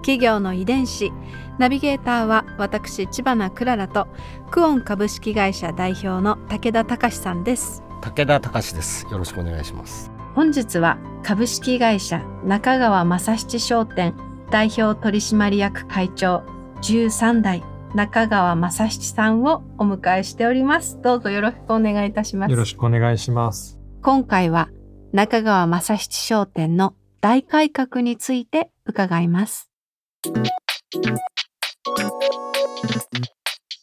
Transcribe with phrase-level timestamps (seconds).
[0.00, 1.12] 企業の遺伝子
[1.58, 4.08] ナビゲーターは私千葉なクララと
[4.50, 9.06] クオン株式会社代表の武田隆さんです武田隆です。
[9.10, 10.10] よろしくお願いします。
[10.34, 14.14] 本日は株式会社中川正七商店
[14.50, 16.42] 代表取締役会長
[16.82, 17.62] 13代
[17.94, 23.78] 中川正七さんをお迎えしておりますどうぞよろしくお願いいたしますよろしくお願いします。
[24.02, 24.70] 今回は
[25.12, 29.69] 中川正七商店の大改革について伺います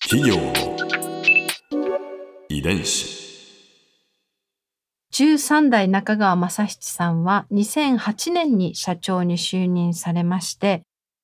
[0.04, 0.54] 企業の
[2.48, 3.18] 遺伝子。
[5.14, 10.84] 13代中川正七さんは2008年に社長に就任されまして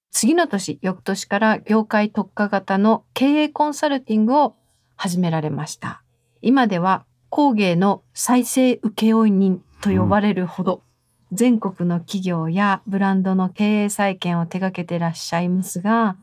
[0.09, 4.55] 次の年翌年から業界特化型の経営コンサルティングを
[4.95, 6.01] 始められました
[6.41, 10.81] 今では工芸の再生請負人と呼ばれるほど、
[11.33, 16.15] 全国の企業やブランドの経営再建を手掛けていらっしゃいますが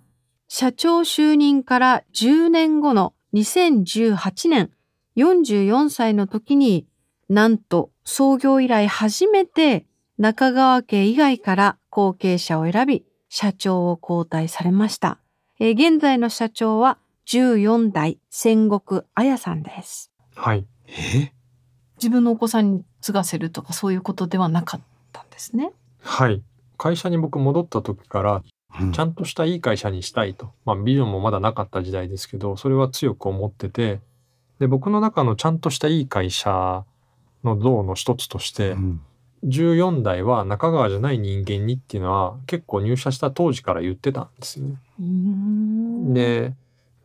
[0.48, 4.70] 社長就任から10年後の2018年
[5.17, 6.86] 44歳の時に
[7.28, 9.86] なんと創業以来初めて
[10.19, 15.19] 中川家以外から後継者を選び社長を交代されました。
[15.61, 20.11] えー現在の社長は14代戦国彩さんです。
[20.34, 20.67] はい。
[20.89, 21.33] え
[21.97, 24.80] 自分のお子さんに継がせるとかそういうことではなかっ
[25.12, 25.72] たんですね。
[26.03, 26.42] はい。
[26.77, 30.52] 会社に僕戻った時から、うんちゃんとしたいい会社にしたいと。
[30.64, 34.00] まあ、ビジョンもまだなかった時代ですけど、それは強く思ってて、
[34.61, 36.84] で、僕の中のちゃんとしたいい会社
[37.42, 39.01] の像の一つとして、うん
[39.45, 44.77] 14代は中川じゃない人間にっていうのは結構入社した当時から言ってたんですよね。
[46.13, 46.55] で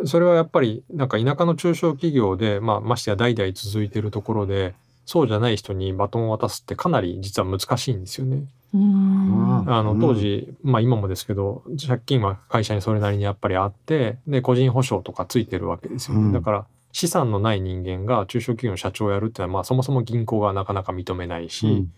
[0.05, 8.45] それはやっぱりなんか田舎の中小企業で、まあ、ましてや代々続いてるところでそうじゃない人にバトンを渡すってかなり実は難しいんですよね。
[8.73, 16.21] あの当時、まあ今もですけど借金は会社にそれなりにやっぱりあってで個人保証とかついてるわけですよね。
[16.21, 21.93] うんだから資産のない人間が中小企業の社長をやるっていうのは、まあ、そもそも銀行がなかなか認めないし、うん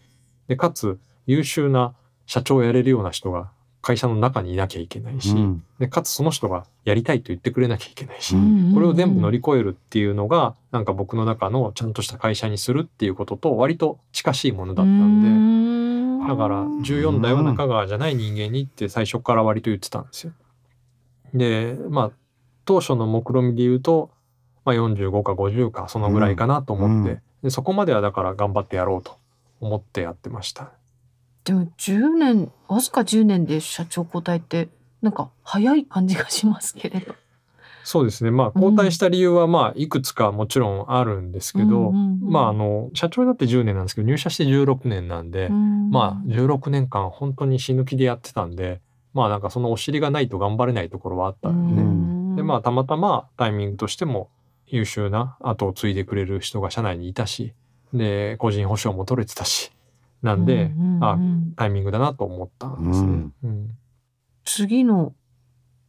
[0.48, 1.94] でかつ優秀な
[2.26, 3.52] 社長をやれるような人が
[3.88, 15.30] 会社の中にいなきゃいけないし、うんでかつその人がやりたいと言ってくれなきゃいけないし、うんこれを全部乗り越えるっていうのがなんか僕の中のちゃんとした会社にするっていうことと割と近しいものだったんで。
[15.30, 20.34] んだから14代は中川じゃない人間にって最初から割と言ってたんですよ。
[21.34, 22.12] でまあ
[22.66, 24.10] 当初の目論見で言うと、
[24.66, 29.16] まあ、45か50かそのぐらいかなと思って、うんでそこまではだから頑張ってやろうと
[29.62, 30.72] 思ってやってました。
[31.48, 34.68] でも10年わずか10年で社長交代って
[35.02, 37.16] なんか早い感じがしますけれど。
[37.86, 38.32] そうですね。
[38.32, 48.82] まあ交代した理由はまあいくつかもちろんあるんですけど、まああの社長になって10年なんですけど入社して16年なんで、まあ16年間本当に死ぬ気でやってたんで
[49.14, 52.36] まあなんかそのお尻がないと頑張れないところはあったんで、ん。
[52.36, 54.30] でまあたまたまタイミングとしても
[54.66, 57.54] 優秀な後を継いでくれる人が社内にいたし
[57.94, 59.72] で個人保証も取れてたし
[60.22, 61.04] なんで、うんうんうん。
[61.04, 61.18] あ
[61.56, 63.30] タイミングだなと思ったんですね。
[63.44, 63.78] うん。
[64.46, 65.14] 次の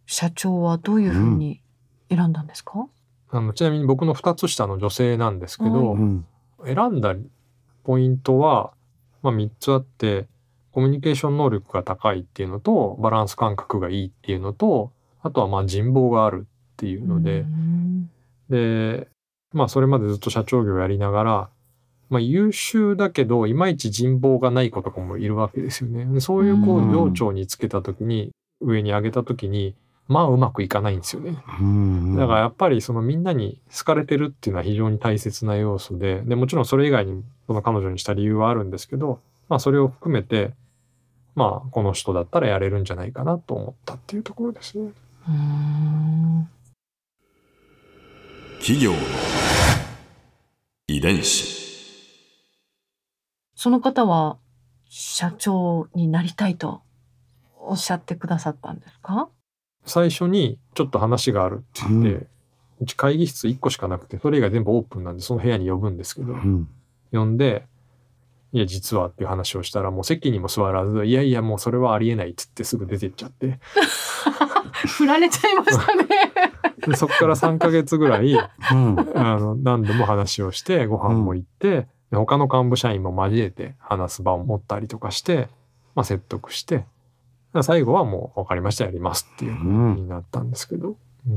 [0.06, 1.62] 社長はどういうふうに
[2.10, 2.86] 選んだんですか、
[3.30, 6.26] あのちなみに僕の2つ下の女性なんですけど、うん。
[6.64, 7.14] 選んだ
[7.84, 8.72] ポイントは、
[9.22, 10.26] まあ、3つあって
[10.72, 18.10] コミュニケーション能力が高いっていうのとバランス感覚がいいっていうのとあとはまあ人望があるっていうので、うん。
[18.50, 19.08] で
[19.52, 21.48] まあそれまでずっと社長業やりながら、
[22.10, 26.06] まあ、優秀だけどいまいち人望がない子とかもいるわけですよね。
[26.06, 28.30] でそういう子うんを上長につけた時に
[28.60, 29.74] 上に上げた時に
[30.08, 31.36] まあうまくいかないんですよね。
[31.60, 40.54] うんだからやっぱりそのみんなに好かれてるっていうのは非常に大切な要素ででもちろんそれ以外にその彼女にした理由はあるんですけど、まあ、それを含めて
[41.34, 44.92] まあこの人だったらやれるんじゃないかなと思ったっていうところですね。
[45.28, 46.48] うん
[48.60, 48.98] 企業の
[50.88, 51.67] 遺伝子。
[53.58, 54.36] その方は
[54.88, 56.80] 社長になりたいと
[57.58, 59.30] おっしゃってくださったんですか？
[59.84, 62.28] 最初にちょっと話があるって言って、う
[62.82, 66.68] うち会議室1個しかなくてそれ以外全部オープンなんでその部屋に呼ぶんですけど、うん
[67.10, 67.66] 呼んで
[68.52, 73.58] 「いや実は」っていう話をしたらもう席にも座らず「いやいやもうそれはありえない」っつってすぐ出てっちゃって
[74.86, 76.06] 振られちゃいましたね。
[76.86, 78.38] でそこから3ヶ月ぐらいう
[78.74, 78.98] ん。
[79.16, 85.48] あの何度も話をしてご飯も行って、で他の幹部社員も交えて話す場を持ったりとかして、
[85.94, 86.84] まあ、説得して
[87.62, 90.96] 最後はもう分かりましたやりますっていうふうになったんですけど、
[91.26, 91.30] う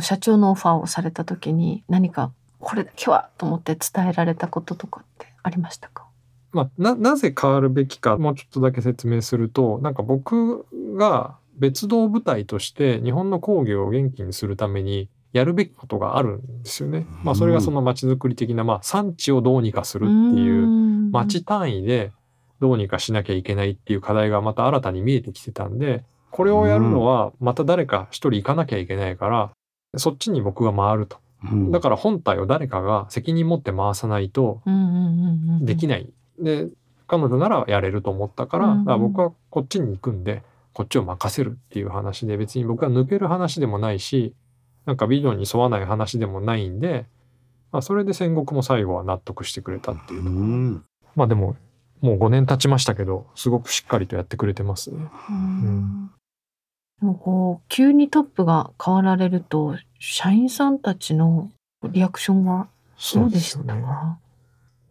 [0.00, 0.02] ん。
[0.02, 6.06] 社長のオファーをされた時に何かこれだけはと思って伝えられたこととかってありましたか？
[6.52, 10.66] まあ、ななぜ変わるべきかもうちょっとだけ説明するとなんか僕
[10.96, 17.06] が別動部隊として日本の工業を元気にするためにやるべきことがあるんですよね。
[17.24, 22.12] まあ、それがその町づくり的な、まあ、産地をどうにかするっていうう町単位で
[22.60, 29.50] どうにかしなきゃいけないっていう課題がまた新たに見えてきてたんでこれをやるのはまた誰か一人行かなきゃいけないから
[29.96, 31.18] そっちに僕が回ると。
[31.50, 34.62] うんだから本体を誰かが責任持って回さないと
[35.60, 36.08] できない。
[36.38, 36.68] で
[37.06, 40.42] 彼女ならやれると思ったから,、うんうん僕はこっちに行くんで
[40.72, 44.32] こっちを任せるっていう話で別に僕は抜ける話でもないし
[44.86, 47.06] なんかビジョンに沿わない話でもないんで、
[47.72, 50.28] まあ、それで戦国も最後は納得してくれたっていうう。
[50.28, 50.84] ん。
[51.16, 51.56] まあでも
[52.00, 55.08] もう5年経ちましたけどすごくしっかりとやってくれてますね。
[55.28, 56.10] うん
[57.00, 61.50] でもこう急にトップが変わられると社員さんたちの
[61.82, 62.68] リアクションは
[63.14, 63.84] どうでしたか、そうですよね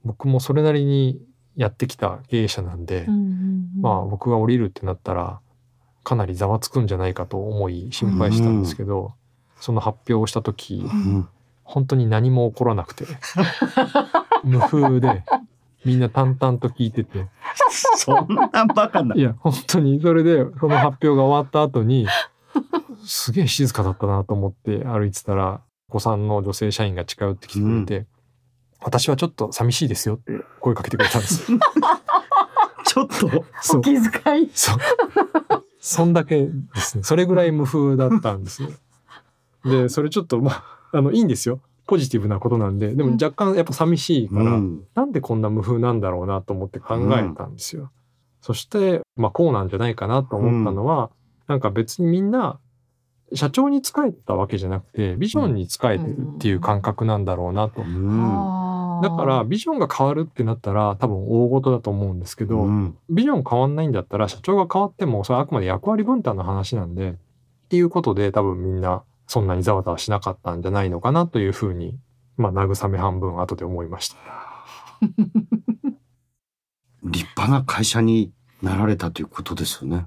[0.03, 1.21] 僕もそれなりに
[1.55, 5.39] やってきた経営者なんで、うんうんうんまあ僕が降りるってなったら
[6.03, 9.13] かなりざわつくんじゃないかと思い心配したんですけど、
[9.63, 11.27] その発表をした時うん。
[11.63, 13.05] 本当に何も起こらなくて
[14.43, 15.23] 無風で
[15.85, 17.27] みんな淡々と聞いてて
[17.95, 19.15] そんなバカな。
[19.15, 22.05] いや本当にそれでその発表が終わった後に
[23.05, 28.05] すげえ静かだったなと思って歩いてたらお子さんの女性社員が近寄ってきてくれて、
[28.81, 31.59] 私はちょっと寂しいですよって声かけてくれたんですよ。
[32.85, 33.45] ちょっと？
[33.77, 34.77] お気遣いそう。
[35.79, 36.51] そんだけで
[36.81, 37.03] すね。
[37.03, 38.69] それぐらい無風だったんですよ。
[39.65, 40.63] で、それちょっと、まあ、
[40.97, 41.59] あの、いいんですよ。
[41.85, 42.95] ポジティブなことなんで。
[42.95, 44.83] でも若干やっぱ寂しいから、うん。
[44.95, 47.91] なんでこんな無風なんだろうなと思って考えたんですよ。
[48.41, 51.11] そして、まあ、こうなんじゃないかなと思ったのは、
[51.47, 52.59] なんか別にみんな、
[53.33, 57.81] 社長に仕えてたわけじゃなくて、ビジョンに仕えてるっていう感覚なんだろうなと。
[57.81, 58.83] うん。
[59.01, 67.13] だから、ビジョンが変わるってなったら多分大事だと思うんですけど、うんビジョン変わんないんだったら社長が変わってもそれはあくまで役割分担の話なんでっ
[67.69, 69.03] ていうことで多分みんな
[69.33, 71.97] そんなにざわざわしなかったんじゃないのかなというふうに
[72.37, 74.17] まあ慰め半分後で思いました。
[77.03, 78.31] 立派な会社に
[78.61, 80.05] なられたということですよね。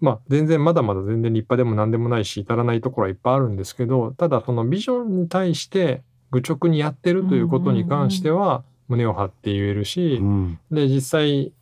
[0.00, 10.60] まあ全然まだまだ全然立派でも何でもないし至らないところはいっぱいあるんですけどただそのビジョンに対して愚直にやってるということに関しては胸を張って言えるし、うん。
[10.70, 11.52] で実際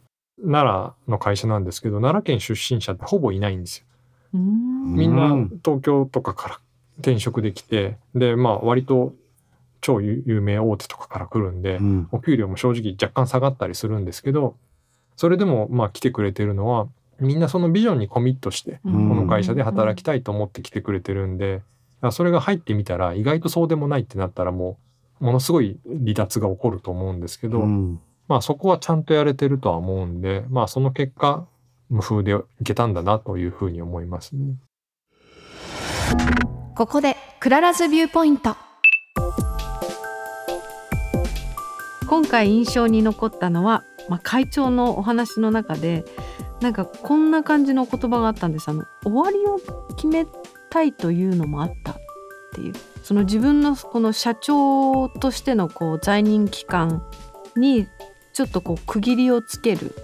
[0.42, 3.86] 奈良の会社なんですけど奈良県出身者ってほぼいないんですよ。
[4.34, 6.60] うんみんなうん東京とかから
[6.98, 9.14] 転職できて、で、まあ割と
[9.80, 12.08] 超有有名大手とかから来るんでう、ん。
[12.12, 14.56] お給料も正直若干下がったりするんですけど、
[15.16, 16.88] それでもまあ来てくれてるのは、
[17.20, 21.64] みんなそのビジョンにコミットして、うんこの会社で働きたいと思って来てくれてるんで、だか
[22.08, 24.78] らそれが入ってみたら意外とそうでもないってなったらも
[25.20, 31.46] う、ものすごい離脱が起こると思うんですけど、うんまあそこはちゃんとやれてるとは思うんで、まあその結果、
[31.88, 34.56] 無風でいけたんだなというふうに思いますね。
[36.76, 38.54] ここで Clara's Viewpoint。
[42.06, 46.04] 今回印象に残ったのは、まあ、会長のお話の中で
[46.60, 48.68] なんかこんな感じの言葉があったんです。
[48.68, 49.58] あの終わりを
[49.94, 50.26] 決め
[50.68, 51.96] たいというのもあったっ
[52.54, 52.74] ていう。
[53.02, 57.02] その自分のこの社長としてのこう在任期間
[57.56, 57.88] に
[58.34, 59.94] ちょっとこう区切りをつける。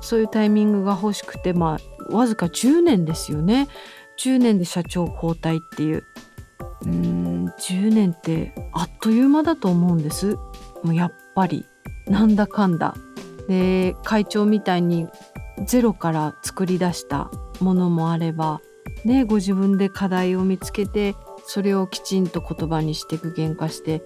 [0.00, 1.78] そういうタイミングが欲しくてま
[2.10, 3.68] あわずか10年ですよね。
[4.18, 6.04] 10年で社長交代っていう。
[6.84, 10.36] うん10年ってあっという間だと思うんです。
[10.82, 11.64] もうやっぱり。
[12.06, 12.94] なんだかんだ。
[13.48, 15.08] で会長みたいに
[15.64, 17.30] ゼロから作り出した
[17.60, 18.60] ものもあれば
[19.04, 21.14] ねご自分で課題を見つけて
[21.46, 24.02] それをきちんと言葉にして具現化して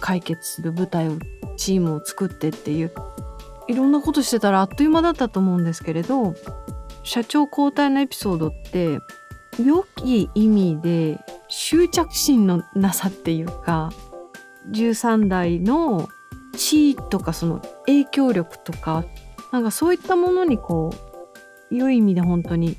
[0.00, 1.18] 解決する舞台を
[1.56, 2.92] チームを作ってっていう
[3.68, 6.34] いろんなことしてたらあっという間だったと思うんですけれど
[7.02, 8.98] 社長交代のエピソードって
[9.58, 13.90] 良き意味で執着心のなさっていうか
[14.70, 16.08] 13代の
[16.56, 19.04] 地位とかその影響力とか
[19.52, 20.94] なんかそういったものにこ
[21.70, 22.76] う良い意味で本当に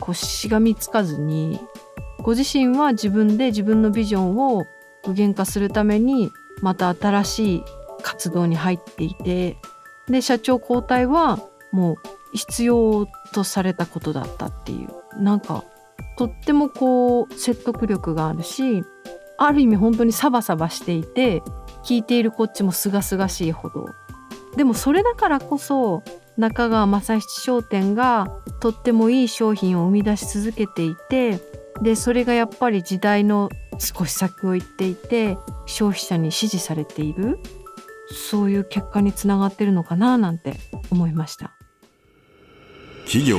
[0.00, 1.60] こうしがみつかずに
[2.22, 4.64] ご自身は自分で自分のビジョンを
[5.04, 6.30] 具現化するために
[6.62, 7.62] また新しい
[8.02, 9.56] 活動に入っていて
[10.08, 11.40] で社長交代は
[11.72, 11.96] もう
[12.32, 15.03] 必要とされたことだったっていう。
[15.18, 15.64] なんか
[16.16, 18.84] とってもこう説得力があるし
[19.36, 21.42] ある意味本当にサバサバしていて
[21.84, 23.86] 聞いているこっちも清々しいほど。
[24.56, 26.04] でもそれだからこそ
[26.36, 28.28] 中川正七商店が
[28.60, 31.40] とってもいい商品を生み出し続けていて
[31.82, 37.38] でそれがやっぱり時代の少し先を行っていて消費者に支持されている。
[38.12, 40.54] そういう結果につながってるのかななんて
[40.90, 41.52] 思いました。
[43.04, 43.38] 企業